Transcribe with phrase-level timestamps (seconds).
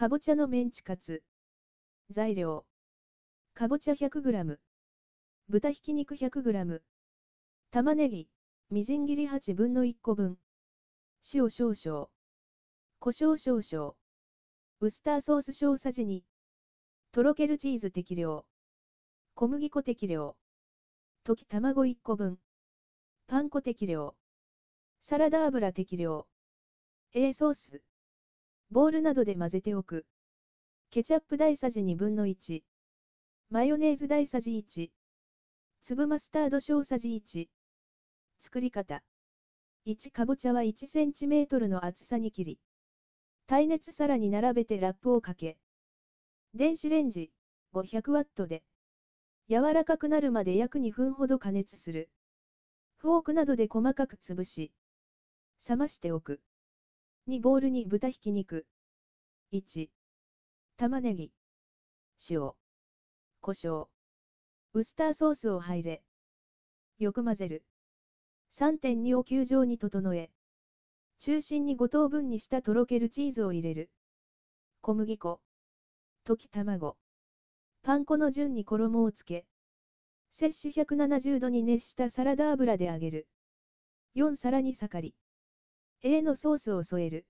[0.00, 1.22] かぼちゃのメンチカツ。
[2.08, 2.64] 材料。
[3.52, 4.56] かぼちゃ 100g。
[5.50, 6.80] 豚ひき肉 100g。
[7.70, 8.26] 玉ねぎ、
[8.70, 10.38] みじん切り8分の1個分。
[11.34, 12.08] 塩少々。
[12.98, 13.94] 胡椒少々。
[14.80, 16.22] ウスターソース小さじ2。
[17.12, 18.46] とろけるチーズ適量。
[19.34, 20.34] 小麦粉適量。
[21.26, 22.38] 溶き卵1個分。
[23.26, 24.14] パン粉適量。
[25.02, 26.26] サラダ油適量。
[27.12, 27.82] A ソース。
[28.72, 30.06] ボウルなどで混ぜておく。
[30.90, 32.62] ケチャップ大さじ2分の1。
[33.50, 34.90] マヨネーズ大さじ1。
[35.82, 37.48] 粒マスタード小さじ1。
[38.38, 39.02] 作り方。
[39.86, 42.58] 1かぼちゃは1センチメートルの厚さに切り。
[43.48, 45.56] 耐熱皿に並べてラップをかけ。
[46.54, 47.32] 電子レンジ
[47.74, 48.62] 500ワットで
[49.48, 52.08] 柔らかくなるまで約2分ほど加熱する。
[52.98, 54.70] フォークなどで細かく潰し、
[55.68, 56.40] 冷ましておく。
[57.30, 58.66] 2ボウルに豚ひき肉。
[59.52, 59.88] 1、
[60.76, 61.30] 玉ねぎ、
[62.28, 62.50] 塩、
[63.40, 63.86] 胡椒、
[64.72, 66.02] ウスターソースを入れ、
[66.98, 67.62] よく混ぜる。
[68.50, 70.32] 3.2を球状に整え、
[71.20, 73.90] 中心に5等分にしたとろけるチーズを入れる。
[74.80, 75.40] 小麦粉、
[76.24, 76.96] 溶き卵、
[77.82, 79.46] パン粉の順に衣をつけ、
[80.32, 83.28] 摂氏170度に熱したサラダ油で揚げる。
[84.16, 85.14] 4皿に盛り。
[86.02, 87.26] A のソースを添える。